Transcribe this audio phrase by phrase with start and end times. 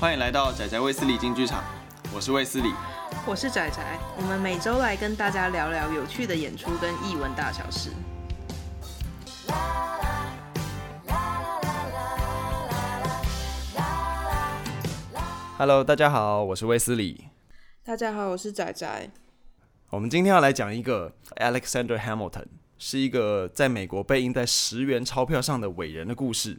[0.00, 1.62] 欢迎来到仔仔卫斯理进剧场，
[2.14, 2.72] 我是卫斯理，
[3.26, 3.82] 我是仔仔，
[4.16, 7.90] 我们每周来跟大家聊聊有趣的演出跟艺文大小事。
[15.58, 17.26] Hello，大家好，我是卫斯理。
[17.84, 19.10] 大家好，我是仔仔。
[19.90, 22.46] 我们今天要来讲一个 Alexander Hamilton，
[22.82, 26.58] 是一个在美国被印在十元钞票上的伟人的故事。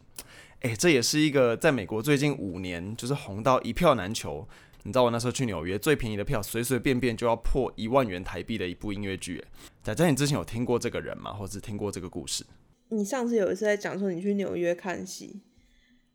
[0.59, 4.47] 诶，这也是一个在美国最近五年就是红到一票难求。
[4.84, 9.44] 你知道我那时候去纽约，最便宜的票随随便便就要破一万元台币的一部音乐剧。
[9.81, 11.34] 仔仔，你之前有听过这个人吗？
[11.34, 12.45] 或者是听过这个故事？
[12.89, 15.41] 你上次有一次在讲说你去纽约看戏，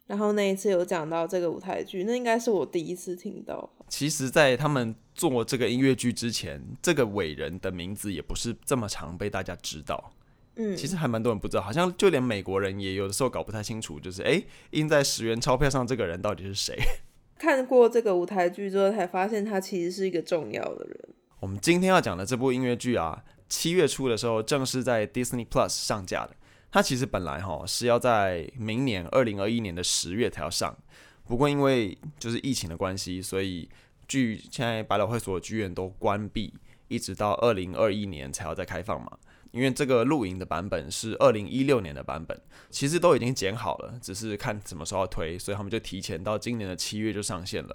[0.07, 3.69] 然后那一次有讲到这个舞台剧，那应该是我第一次听到。
[3.89, 10.13] 其实，在他们做这个音乐剧之前，这个伟人的名字也不是这么常被大家知道。
[10.57, 16.77] 嗯，其实还蛮多人不知道，好像就连美国人也有的时候搞不太清楚，就是哎，印在十元钞票上这个人到底是谁？
[17.39, 21.09] 看过这个舞台剧之后，才发现他其实是一个重要的人。
[21.41, 26.35] 我们今天要讲的这部音乐剧啊，七月初的时候正式在 Disney Plus 上架的。
[26.77, 30.77] 它其实本来哈是要在明年二零二一年的十月才要上。
[31.25, 33.67] 不过因为就是疫情的关系，所以
[34.07, 36.53] 剧现在百老汇所有剧院都关闭，
[36.89, 39.17] 一直到二零二一年才要再开放嘛。
[39.53, 47.75] 因为这个录影的版本是二零一六年的版本，其实都已经剪好了，只是看什么时候要推，所以他们就提前到今年的七月就上线了。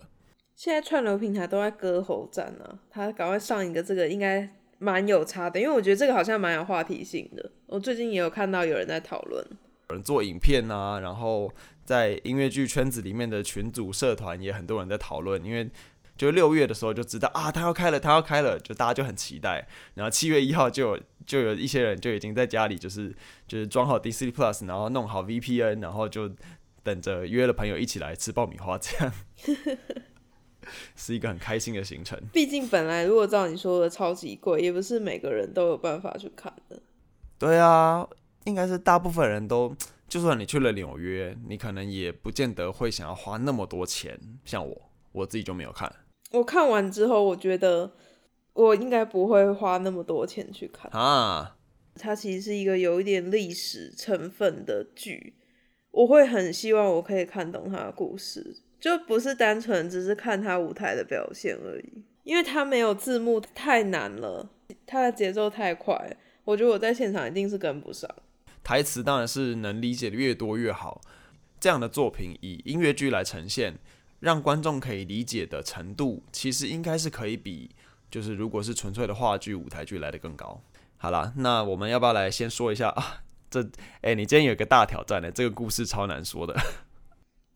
[0.56, 4.48] 现在串流平台都在割喉战呢，他赶快上一个这个应该
[4.82, 7.52] 蛮有差的，因为我觉得这个好像蛮有话题性的。
[7.68, 9.46] 我最近也有看到有人在讨论，
[9.90, 11.50] 有人做影片啊，然后。
[11.84, 15.70] 在音乐剧圈子里面的群组社团也很多人在讨论，因为
[16.16, 19.68] 就六月的时候就知道啊，他要开了，他要开了，就大家就很期待。
[19.96, 23.14] 然后七月一号就有就有一些人就已经在家里就是
[23.46, 26.32] 就是装好 Disney Plus，然后弄好 VPN，然后就
[26.82, 29.14] 等着约了朋友一起来吃爆米花，这样
[30.96, 32.20] 是一个很开心的行程。
[32.32, 36.82] 毕竟本来如果照你说的超级贵，也不是每个人都有办法去看的。
[37.38, 38.08] 对啊，
[38.46, 39.76] 应该是大部分人都。
[40.08, 44.20] 就算你去了纽约，你可能也不见得会想要花那么多钱。
[44.44, 45.90] 像我，我自己就没有看。
[46.32, 47.94] 我看完之后，我觉得
[48.52, 51.56] 我应该不会花那么多钱去看啊。
[51.96, 55.36] 它其实是一个有一点历史成分的剧，
[55.92, 62.04] 我会很希望我可以看懂它的故事，就不是单纯只是看他舞台的表现而已。
[62.24, 64.50] 因为他没有字幕，太难了，
[64.86, 68.10] 他的节奏太快，我觉得我在现场一定是跟不上。
[68.64, 71.02] 台词当然是能理解的越多越好。
[71.60, 73.78] 这样的作品以音乐剧来呈现，
[74.20, 77.70] 让观众可以理解的程度，其实应该是可以比
[78.10, 80.62] 就是如果是纯粹的话剧、舞台剧来的更高。
[80.98, 83.24] 好啦，那我们要不要来先说一下啊？
[83.50, 83.68] 这
[84.02, 86.56] 哎、你今天有个大挑战呢，这个故事超难说的。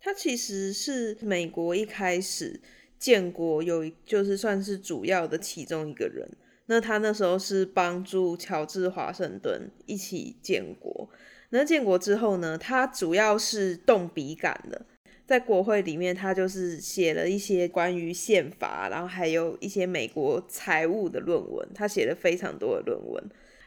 [0.05, 2.59] 它其实是美国一开始
[2.99, 6.29] 建国有就是算是主要的其中一个人。
[6.67, 11.09] 那他那时候是帮助乔治华盛顿一起建国。
[11.49, 14.85] 那建国之后呢，他主要是动笔杆的，
[15.25, 21.67] 在国会里面，他就是写了一些关于宪法，然后还有一些美国财务的论文。
[21.73, 23.23] 他写了非常多的论文。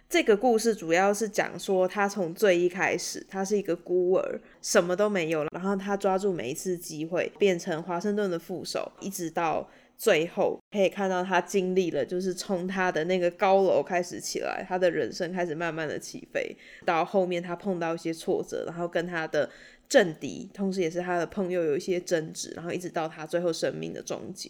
[0.08, 9.69] 这个故事主要是讲说，他从最一开始，他是一个孤儿，什么都没有了，然后他抓住每一次机会，变成华盛顿的副手，一直到。
[10.00, 19.50] 最后可以看到他经历了，就是从他的那个高楼开始起来，他的人生开始慢慢的起飞，到后面他碰到一些挫折，然后跟他的
[19.88, 24.48] 政敌，同时也是他的朋友有一些争执，然后一直到他最后生命的终结。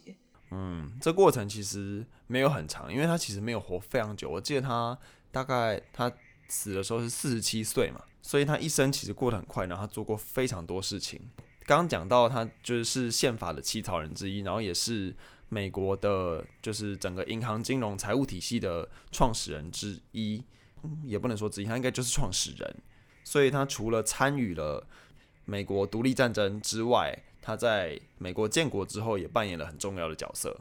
[0.50, 4.28] 嗯，这过程其实没有很长，因为他其实没有活非常久。
[4.28, 4.98] 我记得他
[5.30, 6.12] 大概他
[6.48, 11.20] 死的时候是四十七岁嘛，所以他一生其实过得很快，然后他做过非常多事情。
[11.66, 15.14] 刚刚讲到他就是宪法的起草人之一，然后也是。
[15.50, 20.44] 美国的，就是整个银行、金融、财务体系的创始人之一，
[21.06, 22.76] 也不能说之一，他应该就是创始人。
[23.24, 24.86] 所以他除了参与了
[25.46, 30.54] 美国独立战争之外，他在美国建国之后也扮演了很重要的角色。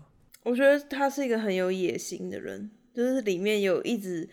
[0.44, 4.30] 我觉得他是一个很有野心的人，就是里面有一直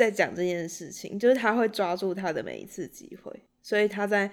[0.00, 3.30] 在讲这件事情，就是他会抓住他的每一次机会，
[3.62, 4.30] 所以他在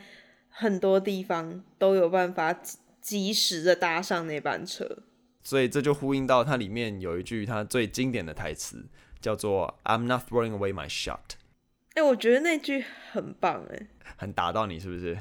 [0.48, 2.58] 很多地方都有办法
[3.02, 5.04] 及时的搭上那班车。
[5.44, 8.86] 所以这就呼应到它里面有一句他最经典的台词，
[9.20, 11.36] 叫做 "I'm not throwing away my shot"。
[11.96, 15.18] 哎、欸，我觉得那句很棒，哎，很打到你是不是？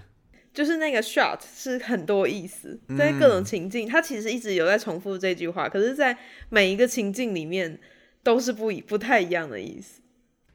[0.54, 6.16] 就是那个 shot 是很多意思，在各种情境，他、嗯、其实一直有在重复这句话，可是，在
[6.48, 7.78] 每一个情境里面
[8.22, 10.00] 都是不一不太一样的意思。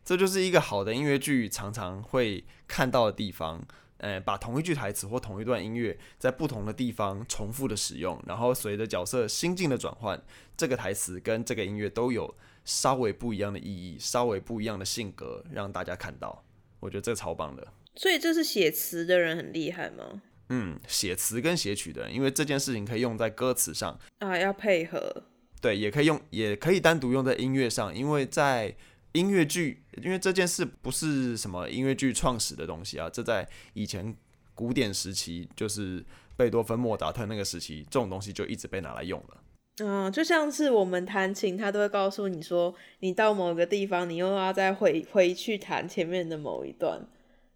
[0.03, 3.65] 这就是一个好的音乐剧常常会看到的地方。
[3.98, 10.19] 呃，把同一句台词或同一段音乐在不同的地方重复的使用，然后随着角色心境的转换，
[10.57, 16.44] 这个台词跟这个音乐都有稍微不一样的意义，稍微不一样的性格，让大家看到。
[16.80, 17.68] 我觉得这超棒的。
[17.95, 20.24] 所以这是写词的人很厉害吗？
[20.50, 25.25] 嗯，写词跟写曲的人，因为这件事情可以用在歌词上啊，要配合。
[25.62, 28.75] 对，也可以用，也可以单独用在音乐上，因为在
[29.13, 34.15] 音乐剧，因为这件事不是什么音乐剧创始的东西啊，这在以前
[34.55, 36.03] 古典时期，就是
[36.37, 39.37] 贝多芬、莫扎特那个时期，这种东西就一直被拿来用了。
[39.77, 47.07] 嗯，就像是我们弹琴，他都会告诉你说，你到某个地方，你又要再回回去弹前面的某一段，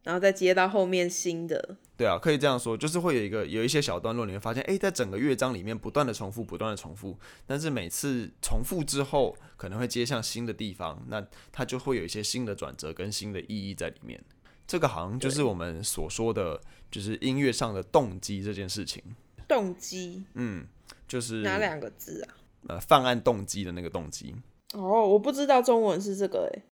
[0.05, 1.77] 然后再接到后面新的。
[1.97, 14.23] 对啊，可以这样说，就是会有一个有一些小段落，你会发现，诶，在整个乐章里面不断的重复，不断的重复，但是每次重复之后，可能会接向新的地方，那它就会有一些新的转折跟新的意义在里面。
[14.67, 16.59] 这个好像就是我们所说的，
[16.89, 19.01] 就是音乐上的动机这件事情。
[19.47, 20.65] 动机，嗯，
[21.07, 22.35] 就是哪两个字啊？
[22.67, 24.35] 呃，犯案动机的那个动机。
[24.73, 26.63] 哦，我不知道中文是这个诶，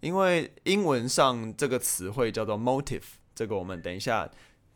[0.00, 3.02] 因为英文上这个词汇叫做 motive，
[3.34, 4.30] 这个我们等一下。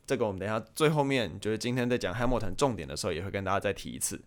[0.05, 4.21] 这个我们等一下最后面就是今天在讲 Hamilton 重点的时候也会跟大家再提一次，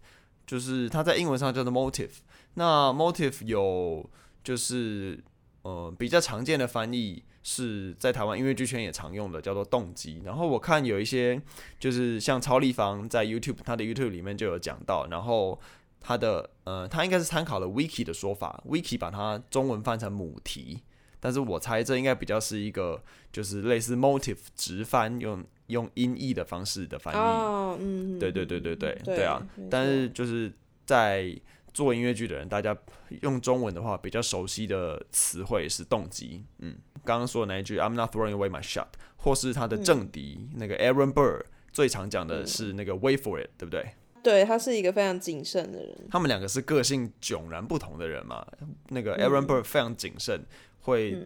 [0.47, 2.11] 就是它在英文上叫做 motive。
[2.53, 4.09] 那 motive 有
[4.41, 5.21] 就是
[5.63, 10.21] 呃比较常见的翻译是在台湾音乐剧圈也常用的，叫做动机。
[10.23, 11.39] 然后我看有一些
[11.77, 15.59] 就是像超立方在 YouTube 他的 YouTube 里面就有讲到，然后
[15.99, 20.83] 他的呃它应该是参考了 Wiki 的说法，Wiki 把它中文翻成母题。
[21.19, 23.01] 但是我猜这应该比较是一个，
[23.31, 27.17] 就是类似 motive 直翻，用用音译的方式的翻译。
[27.17, 29.41] 哦，嗯，对对对对对对，对啊。
[29.67, 30.53] 但是就是
[30.85, 31.35] 在
[31.73, 32.77] 做音乐剧的人，大家
[33.23, 36.45] 用中文的话，比较熟悉的词汇是动机。
[36.59, 43.93] 嗯，刚刚说的那一句 "I'm not throwing away my shot"，或是他的政敌、嗯、那个 Aaron Burr 最常讲的是那个 "Wait for it"，对不对？
[44.25, 45.95] 对，他是一个非常谨慎的人。
[46.11, 48.45] 他们两个是个性迥然不同的人嘛。
[48.89, 50.39] 那个 Aaron Burr 非常谨慎。
[50.39, 50.45] 嗯
[50.85, 51.17] 会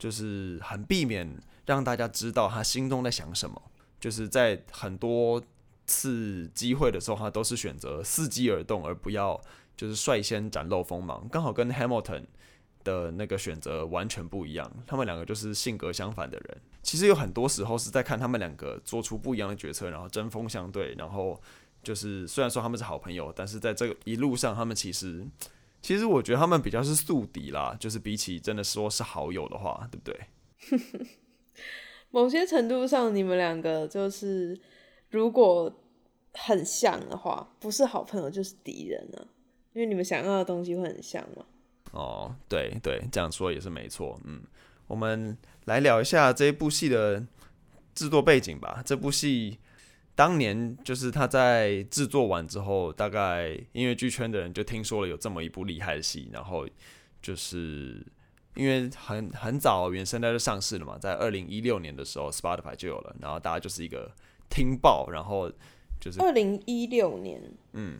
[0.00, 3.62] 就是很避免让大家知道他心中在想什么，
[4.00, 5.40] 就是在很多
[5.86, 9.40] 次机会的时候，他都是选择伺机而动，而不要
[9.76, 11.28] 就是率先展露锋芒。
[11.30, 12.24] 刚好跟 Hamilton
[12.82, 16.60] 的那个选择完全不一样，他们两个就是性格相反的人。
[16.82, 21.40] 其实有很多时候是在看他们两个做出不一样的决策，然后针锋相对，然后
[21.86, 25.24] 就是虽然说他们是好朋友，但是在这个一路上，他们其实。
[25.82, 31.06] 其实我觉得他们比较是宿敌啦，就是比起真的说是好友的话，对不对？
[32.10, 34.58] 某些程度上，你们两个就是
[35.10, 35.72] 如果
[36.32, 39.28] 很像的话，不是好朋友就是敌人呢，
[39.74, 41.44] 因为你们想要的东西会很像嘛。
[41.92, 44.18] 哦，对对，这样说也是没错。
[44.24, 44.42] 嗯，
[44.88, 47.24] 我们来聊一下这一部戏的
[47.94, 48.82] 制作背景吧。
[48.84, 49.58] 这部戏。
[50.16, 56.66] 当年就是他在制作完之后，大概音乐剧圈的人就听说了有这么一部厉害的戏，然后
[57.20, 58.02] 就是
[58.54, 64.10] 因为很很早原声带就上市了嘛，在二零一六年的时候，Spotify 就有了，然后大家就是一个
[64.48, 65.52] 听爆，然后
[66.00, 67.42] 就是二零一六年，
[67.74, 67.98] 嗯，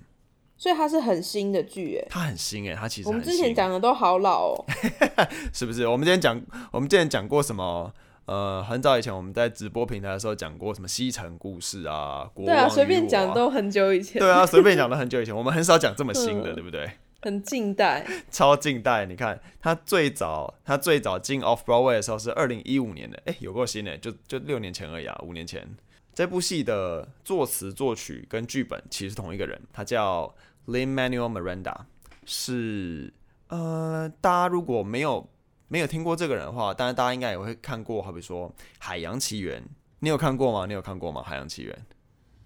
[0.57, 4.65] 所以它是很新的剧诶，它很新诶，它其实我们之前讲的都好老哦，
[5.53, 5.87] 是不是？
[5.87, 6.43] 我们之前讲
[6.73, 7.93] 我们之前讲过什么？
[8.27, 14.21] 呃，很早以前我们在直播平台的时候讲过什么西城故事啊，对啊，随便讲都很久以前。
[14.21, 16.91] 对啊，随便讲都很久以前，我们很少讲这么新的， 对不对？
[17.23, 19.07] 很近代，超近代。
[19.07, 25.65] 你看，他最早他最早进 Off Broadway 的时候是二零一五年的，哎，有够新的，就就六年前而已啊，五年前。
[26.13, 30.35] 这部戏的作词、作曲跟剧本其实同一个人，他叫
[30.67, 31.77] Lin-Manuel Miranda，
[32.25, 33.13] 是
[33.49, 35.29] 呃，大家如果没有。
[35.69, 39.61] 没有听过这个人的话，当然大家应该也会看过，好比说《海洋奇缘》，
[39.99, 40.67] 你有看过吗？
[40.67, 41.21] 你有看过吗？
[41.25, 41.75] 《海洋奇缘》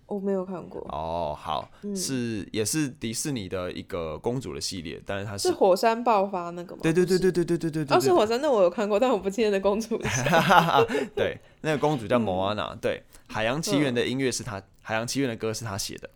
[0.06, 0.80] 我没有看过。
[0.88, 6.80] 哦，好，嗯、是也是迪士尼的一个公主的系列，但是它是，是火山爆发那个吗？
[6.82, 7.96] 对对对对对对对对对。
[7.96, 9.96] 哦，是火山，那我有看过，但我不记得那公主。
[11.14, 12.74] 对，那个公主叫莫安娜。
[12.80, 13.00] 对，
[13.32, 16.10] 《海洋奇缘》的音乐是他，嗯《海洋奇缘》的歌是她写的。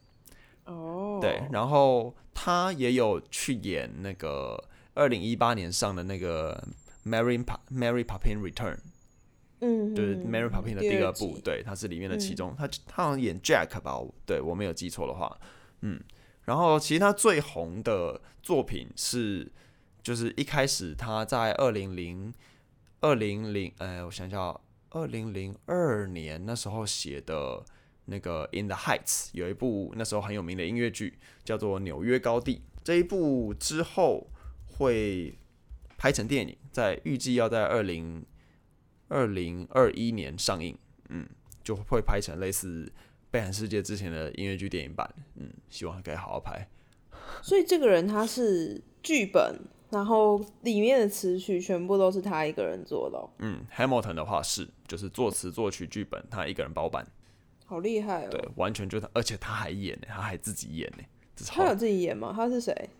[0.64, 1.18] 哦。
[1.20, 6.61] 对，然后她也有去演那个二零一八年上的那个。
[7.04, 8.78] Mary Mary Poppins Return，
[9.61, 15.38] 嗯，就是 Mary Poppins 的第二部，对，他是里面的其中，嗯、他他好像演 Jack 吧，对我没有记错的话，
[15.82, 16.00] 嗯，
[16.44, 19.52] 然后其实他最红的作品是，
[20.02, 22.32] 就是一开始他在二零零
[23.00, 27.62] 二零零，哎，我想想，二零零二年那时候写的
[28.06, 34.30] 那个 In the Heights，有一部那时候很有名的音乐剧叫做《纽约高地》，这一部之后
[34.66, 35.38] 会。
[35.96, 38.24] 拍成电影，在预计要在二零
[39.08, 40.76] 二零二一年上映。
[41.08, 41.28] 嗯，
[41.62, 42.86] 就会拍成类似
[43.30, 45.08] 《悲惨世界》之前的音乐剧电影版。
[45.36, 46.66] 嗯，希望他可以好好拍。
[47.42, 49.60] 所以这个人他是剧本，
[49.90, 53.30] 然后里面的词曲全部都是他一个人做的喔。
[53.38, 57.06] 嗯，Hamilton 的话是，就是作词作曲剧本他一个人包办。
[57.66, 58.28] 好厉害哦！
[58.30, 61.04] 对，完全就他，而且他还演呢，他还自己演呢。
[61.46, 62.32] 他有自己演吗？
[62.34, 62.90] 他是谁？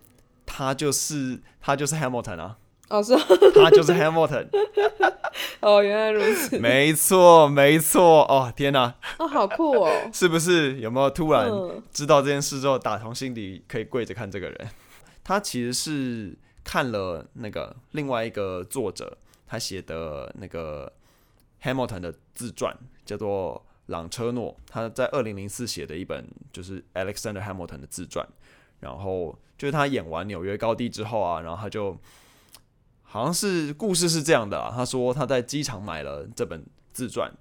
[0.47, 2.59] 他就是他就是 Hamilton 啊！
[2.89, 3.17] 哦，是，
[3.55, 4.49] 他就是 Hamilton。
[5.61, 6.59] 哦，原来如此。
[6.59, 8.23] 没错，没错。
[8.25, 8.95] 哦，天哪！
[9.19, 9.91] 哦，好酷哦！
[10.13, 10.79] 是不是？
[10.81, 11.51] 有没有突然
[11.93, 14.69] 知道这件事之后，打从心底可以跪着看这个人？
[15.25, 20.93] 他其实是看了那个另外一个作者他写的那个
[21.63, 23.65] Hamilton 的自传，叫做。
[23.89, 28.27] 朗车诺他在二零零四写的一本就是 Alexander Hamilton 的自传，
[28.81, 31.95] 然后就是他演完纽约高地之后啊，然后他就
[33.15, 37.33] 好像是故事是这样的啊，他说他在机场买了这本自传，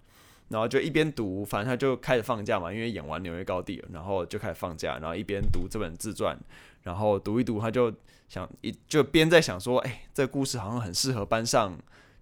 [0.50, 6.40] 然后就一边读，反正他就开始放假嘛，因为演完纽约高地，然后就开始放假，然后一边读这本自传，
[6.84, 7.92] 然后读一读，他就
[8.30, 11.76] 想一就边在想说，哎，这故事好像很适合搬上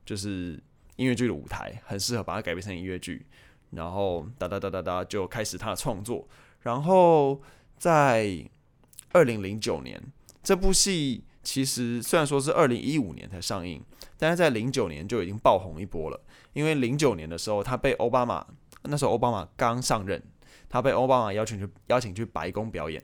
[0.05, 0.58] 就是
[0.96, 3.25] 音乐剧的舞台，很适合把它改编成音乐剧。
[3.72, 6.25] 然后哒哒哒哒哒就开始他的创作。
[6.62, 7.41] 然后
[7.77, 8.50] 在
[9.12, 10.01] 二零零九年，
[10.41, 13.83] 这部戏其实虽然说是二零一五年才上映，
[14.17, 16.19] 但是在零九年就已经爆红一波了。
[16.53, 18.45] 因为零九年的时候，他被奥巴马，
[18.83, 20.21] 那时候奥巴马刚上任，
[20.69, 23.03] 他被奥巴马邀请去邀请去白宫表演。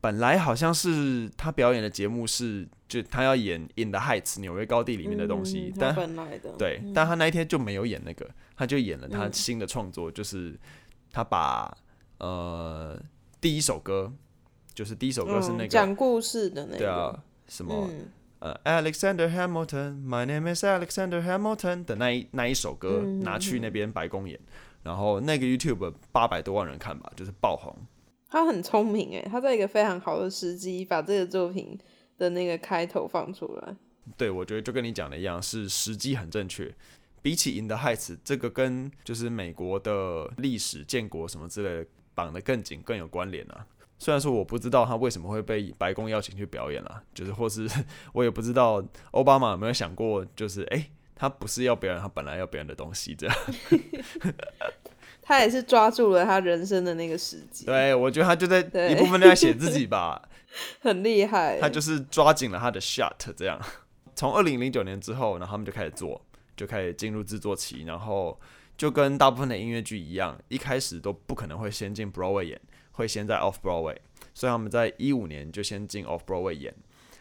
[0.00, 10.56] 本来好像是他表演的节目是，就他要演《In the Heights》纽约高地里面的东西，嗯、但本来的对，嗯、但他那一天就没有演那个，他就演了他新的创作，嗯、就是
[11.10, 11.76] 他把
[12.18, 12.96] 呃
[13.40, 14.12] 第一首歌，
[14.74, 17.88] 就是第一首歌是那个讲、嗯、故事的那个，对啊，什么、
[18.40, 24.46] 嗯、呃 Alexander Hamilton，My name is Alexander Hamilton 的那一那一首歌拿去那边白宫演，嗯、
[24.84, 27.74] 然后那个 YouTube 八百多万人看吧，就是爆红。
[28.28, 31.78] 他很聪明诶，他在一个非常好的时机把这个作品
[32.18, 33.76] 的那个开头放出来。
[34.16, 36.72] 对，我觉得就跟你讲的一样，是时机很正确。
[37.22, 43.66] 比起《In the Heights》，这个跟就是美国的历史建国什么之类的绑得更紧、更有关联啊。
[43.98, 47.68] 虽然说我不知道他为什么会被白宫邀请去表演啦，就是或是
[48.12, 53.36] 我也不知道奥巴马有没有想过，就是诶，他不是要表演他本来要表演的东西这样。
[55.22, 57.66] 他也是抓住了他人生的那个时机。
[57.66, 60.22] 对，我觉得他就在一部分在写自己吧，
[60.80, 61.58] 很厉害。
[61.60, 63.60] 他就是抓紧了他的 shot，这样。
[64.14, 66.24] 从二零零九年之后，然后他们就开始做，
[66.56, 68.38] 就开始进入制作期，然后
[68.78, 72.60] 就跟大部分的音乐剧一样，一开始都不可能会先进 Broadway 演，
[72.96, 73.96] 会先在 Off Broadway，
[74.34, 76.74] 所以他们在一五年就先进 Off Broadway 演，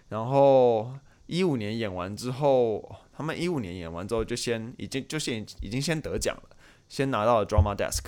[0.09, 0.91] 然后
[1.27, 6.49] 一五年演完之后，他们一五年演完之后就先已经就先已经先得奖了。
[6.87, 8.05] 先拿到了 Drama Desk，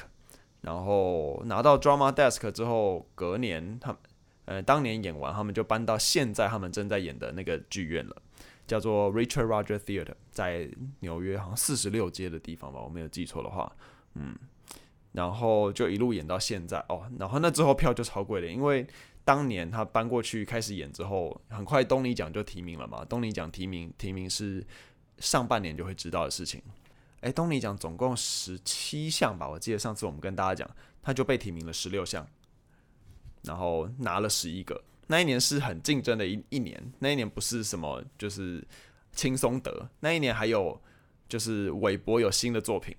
[0.61, 3.99] 然后拿到 Drama Desk 之后，隔年他们
[4.45, 8.15] 呃当年演完，他们就搬到现在他们正在演的那个剧院了，
[8.67, 10.69] 叫做 Richard r o g e r Theatre，在
[10.99, 13.75] 纽约好像四十六街的地方吧，我没有记错的话，
[14.13, 14.37] 嗯，
[15.17, 18.85] 然后就一路演到现在哦，然后那之后票就超贵了，因为
[19.25, 24.63] 当年他搬过去开始演之后，很快东尼奖就提名了嘛，东尼奖提名提名是
[25.17, 26.61] 上半年就会知道的事情。
[27.21, 30.69] 哎，东尼奖总共十七项吧，我记得上次我们跟大家讲，
[31.01, 32.27] 他就被提名了十六项，
[33.41, 34.79] 然后拿了十一个。
[35.07, 38.63] 那一年是很竞争的一一年，那一年不是什么就是
[39.13, 40.79] 轻松得，那一年还有
[41.27, 42.95] 就是韦伯有新的作品，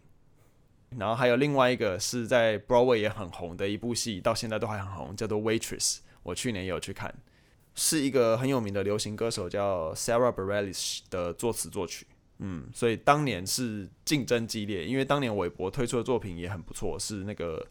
[0.97, 5.99] 然后还有另外一个是在 Broadway 也很红的一部戏，到现在都还很红，叫做 Waitress。
[6.23, 7.15] 我去年也有去看，
[7.75, 12.07] 是一个很有名的流行歌手叫 Sarah Bareilles 的作词作曲。
[12.39, 17.67] 嗯，所以当年是竞争激烈，因为当年韦伯推出的作品也很不错，是那个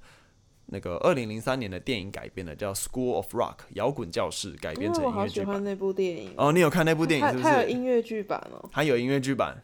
[0.67, 5.15] 那个二零零三年的电影改编的，叫《School of Rock》摇滚教室改编成音乐剧版。
[5.15, 7.43] 我好喜欢那部电影哦，你有看那部电影是不是？
[7.43, 9.63] 它有音乐剧版哦，它有音乐剧版。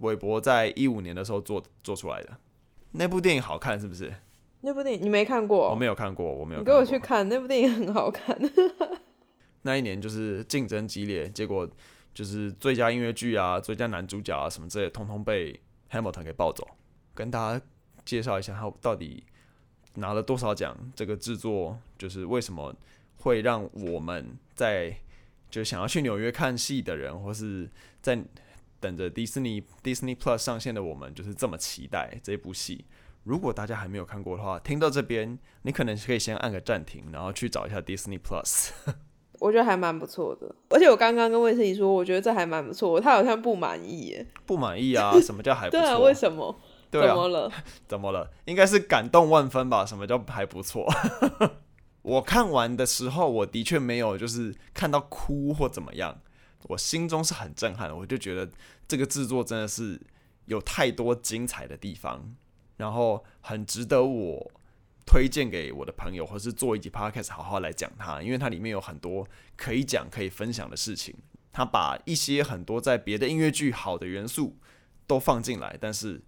[0.00, 2.36] 韦伯在一五年的时候做做出来的
[2.94, 4.12] 那部电影好看是不是？
[4.62, 5.70] 那部电影你没看过？
[5.70, 6.60] 我没有看过，我没有。
[6.60, 8.38] 你跟我去看那部电影很好看。
[9.62, 11.68] 那一年就是竞争激烈，结果。
[12.14, 15.60] 就是最佳音乐剧啊，最佳男主角啊，什么之类的，通通被
[15.90, 16.64] Hamilton 给抱走。
[17.12, 17.64] 跟大家
[18.04, 19.24] 介绍一下，他到底
[19.94, 20.76] 拿了多少奖？
[20.94, 22.72] 这个制作就是为什么
[23.16, 24.96] 会让我们在
[25.50, 27.68] 就想要去纽约看戏的人，或是
[28.00, 28.16] 在
[28.84, 32.84] 等着迪士尼 Disney Plus 上线的我们，就是这么期待这部戏。
[33.22, 38.72] 如果大家还没有看过的话，听到这边，你可能可以先按个暂停，然后去找一下 Disney Plus。
[39.40, 44.26] 我觉得还蛮不错的，而且我刚刚跟魏思怡说，我觉得这还蛮不错，他好像不满意耶。
[44.44, 45.12] 不满意啊？
[45.18, 45.80] 什么叫还不错？
[45.80, 46.60] 对啊，为什么？
[46.90, 47.52] 对啊，怎么了？
[47.88, 48.30] 怎么了？
[48.44, 49.86] 应该是感动万分吧？
[49.86, 50.86] 什么叫还不错？
[52.02, 56.20] 我看完的时候，我的确没有就是看到哭或怎么样，
[56.68, 58.48] 我心中是很震撼的，我就觉得
[58.86, 60.00] 这个制作真的是
[60.46, 62.34] 有太多精彩的地方，
[62.76, 64.50] 然后很值得我
[65.06, 69.26] 推荐给我的朋友，或是做一集 podcast 好好来讲它，因为它里面有很多
[69.56, 71.14] 可以讲、可以分享的事情。
[71.52, 74.56] 他把一些很多在别的音乐剧好的元素
[75.06, 76.20] 都放进来，但是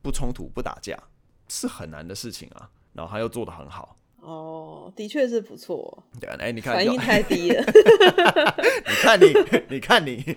[0.00, 0.98] 不冲突、不打架，
[1.46, 2.70] 是很难的事情啊。
[2.94, 3.98] 然后他又做得很好。
[4.20, 6.04] 哦，的确是不错。
[6.18, 7.62] 对啊，哎，你看，反应太低了。
[8.86, 9.26] 你看你，
[9.68, 10.36] 你看你。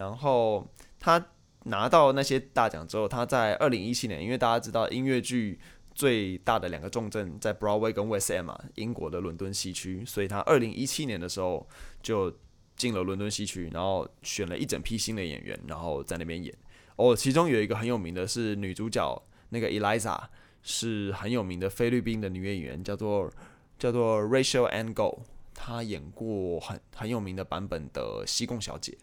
[0.00, 0.66] 然后
[0.98, 1.22] 他
[1.64, 5.60] 拿到那些大奖之后，他在二零一七年，因为大家知道音乐剧
[5.94, 11.68] 最大的两个重镇在 Broadway 跟 West End 嘛，英国的伦敦西区，所以他二零一七年的时候
[12.02, 12.34] 就
[12.76, 16.52] 进了伦敦西区，然后选了一整批新的演员，然后在那边演。
[16.96, 20.18] 哦，其中有一个很有名的是女主角，那个 Eliza。
[20.62, 23.32] 是很有名的菲律宾的女演员，叫做
[23.78, 25.22] 叫做 Rachel Ann Go，
[25.54, 28.94] 她演过很很有名的版本的西贡小姐，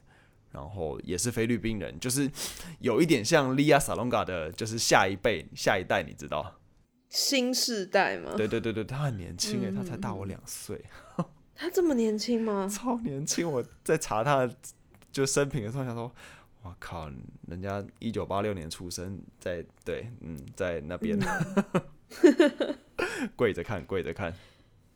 [0.52, 2.30] 然后也是菲律宾人，就是
[2.80, 6.60] 有一点像 Lea Salonga 的，就是下一辈下一代，你知道？
[7.10, 8.34] 新世代吗？
[8.36, 10.84] 对对对对，他很年轻诶，他才大我两岁。
[11.56, 12.68] 他这么年轻吗？
[12.72, 13.50] 超年轻！
[13.50, 14.56] 我在查他的
[15.12, 16.12] 就生平的时候想说。
[16.64, 17.10] 我靠，
[17.48, 21.18] 人家一九八六年出生，在对，嗯，在那边
[23.38, 24.34] 跪着看，跪着看，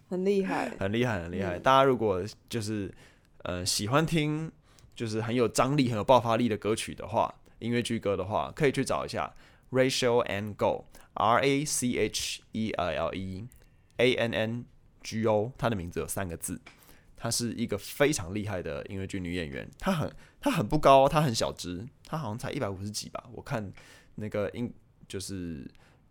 [0.09, 1.57] 很厉害，很厉害，很厉害。
[1.57, 2.93] 大家如果就是
[3.43, 4.51] 呃喜欢听
[5.01, 9.33] 就是很有张力、很有爆发力的歌曲的话，音乐剧歌的话，可以去找一下
[9.71, 13.47] Rachel and Go，R A C H E I L E
[13.97, 14.65] A N N
[15.01, 16.61] G O，她的名字有三个字。
[17.17, 23.27] 她是一个非常厉害的音乐剧女演员，她很她很不高，她很小只，她好像才一百五十几吧。
[23.31, 23.73] 我看
[24.13, 24.71] 那个英
[25.07, 25.67] 就是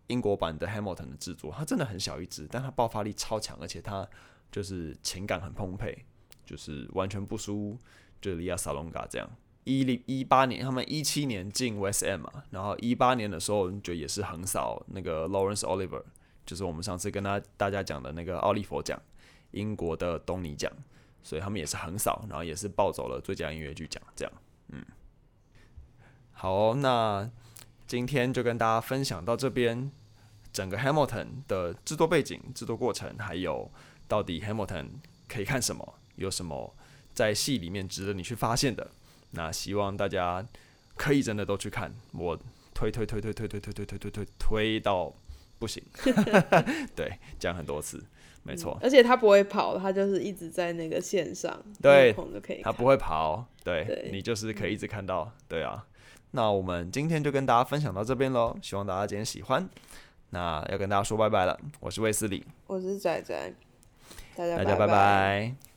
[0.07, 4.05] 英国版的 Hamilton 的制作，她真的很小一只，但她爆发力超强，而且她
[4.51, 5.95] 就是情感很澎湃，
[6.45, 7.79] 就是完全不输
[8.21, 9.29] 就是 Lea Salonga 这样。
[9.63, 16.03] 一零一八年，他们一七年进 West End 嘛，然后一八年的时候就也是横扫那个 Lawrence Oliver，
[16.45, 19.01] 就是我们上次跟他大家讲的那个奥利佛奖，
[19.51, 20.71] 英国的东尼奖。
[21.23, 24.33] 所以他们也是横扫，然后也是抱走了最佳音乐剧奖，这样，
[24.69, 24.83] 嗯，
[26.31, 27.29] 好，那
[27.85, 29.91] 今天就跟大家分享到这边，
[30.51, 33.71] 整个 Hamilton 的制作背景、制作过程，还有
[34.07, 34.87] 到底 Hamilton
[35.27, 36.75] 可以看什么，有什么
[37.21, 38.89] 在戏里面值得你去发现的，
[39.31, 40.43] 那希望大家
[40.97, 42.35] 可以真的都去看，我
[42.73, 45.13] 推推推推推推推推推推推推到
[45.59, 45.83] 不行，
[46.95, 48.03] 对，讲很多次。
[48.43, 52.61] 没错、嗯，而且他不会跑，他就是一直在那个线上，对，就可以。
[52.63, 55.85] 他不会跑，对，对你就是可以一直看到，对啊。
[56.31, 59.69] 那我们今天就跟大家分享到这边喽，希望大家今天喜欢。
[60.31, 63.53] 那要跟大家说拜拜了，我是卫斯理，我是仔仔，
[64.35, 65.70] 大家大家拜拜。